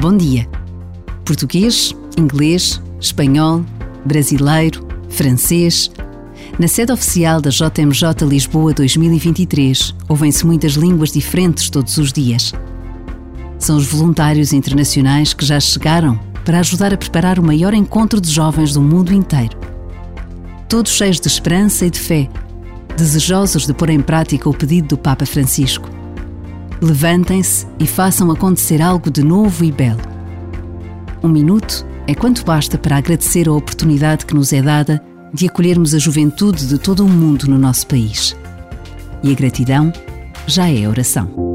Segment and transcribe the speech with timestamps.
[0.00, 0.48] Bom dia.
[1.24, 3.64] Português, inglês, espanhol,
[4.04, 5.90] brasileiro, francês.
[6.56, 12.54] Na sede oficial da JMJ Lisboa 2023, ouvem-se muitas línguas diferentes todos os dias.
[13.58, 18.30] São os voluntários internacionais que já chegaram para ajudar a preparar o maior encontro de
[18.30, 19.58] jovens do mundo inteiro.
[20.68, 22.28] Todos cheios de esperança e de fé,
[22.96, 25.97] desejosos de pôr em prática o pedido do Papa Francisco
[26.80, 30.00] Levantem-se e façam acontecer algo de novo e belo.
[31.22, 35.02] Um minuto é quanto basta para agradecer a oportunidade que nos é dada
[35.34, 38.36] de acolhermos a juventude de todo o mundo no nosso país.
[39.22, 39.92] E a gratidão
[40.46, 41.47] já é oração.